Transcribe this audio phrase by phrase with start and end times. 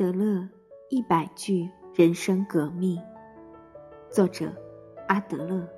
[0.00, 0.48] 德勒
[0.88, 2.98] 一百句人生革命，
[4.08, 4.50] 作者
[5.08, 5.68] 阿德勒，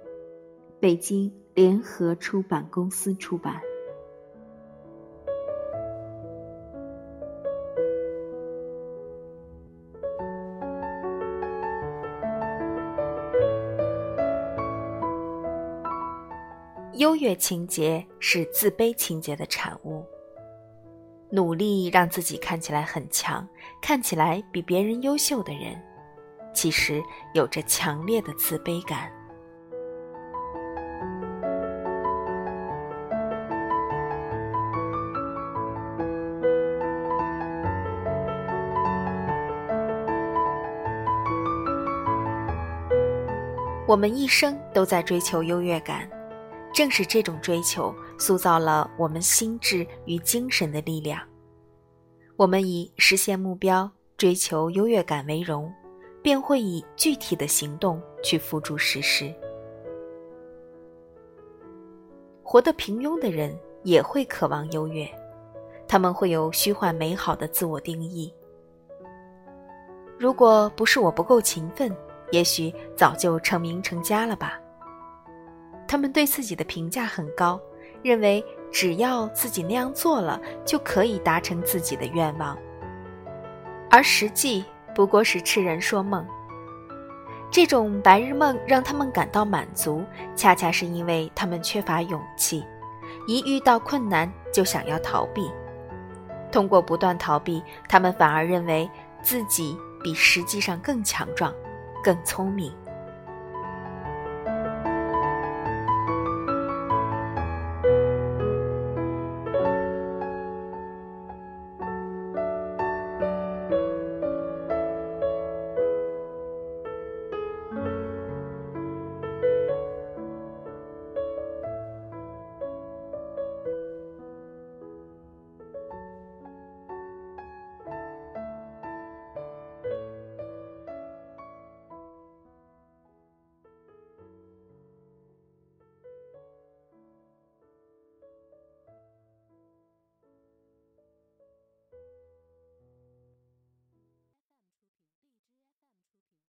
[0.78, 3.60] 北京联合出版公司出版。
[16.92, 20.06] 优越情节是自卑情节的产物。
[21.34, 23.48] 努力让自己看起来很强，
[23.80, 25.82] 看起来比别人优秀的人，
[26.52, 29.10] 其实有着强烈的自卑感。
[43.86, 46.06] 我们一生都在追求优越感。
[46.72, 51.20] 正是这种追求，塑造了我们心智与精神的力量。
[52.36, 55.72] 我们以实现目标、追求优越感为荣，
[56.22, 59.32] 便会以具体的行动去付诸实施。
[62.42, 65.06] 活得平庸的人也会渴望优越，
[65.86, 68.32] 他们会有虚幻美好的自我定义。
[70.18, 71.94] 如果不是我不够勤奋，
[72.30, 74.61] 也许早就成名成家了吧。
[75.92, 77.60] 他们对自己的评价很高，
[78.02, 82.56] 认为只要自己那样做了，就可以达成自己的愿望，
[83.90, 86.26] 而实际不过是痴人说梦。
[87.50, 90.02] 这种白日梦让他们感到满足，
[90.34, 92.64] 恰恰是因为他们缺乏勇气，
[93.26, 95.50] 一遇到困难就想要逃避。
[96.50, 98.90] 通过不断逃避，他们反而认为
[99.22, 101.52] 自己比实际上更强壮、
[102.02, 102.72] 更聪明。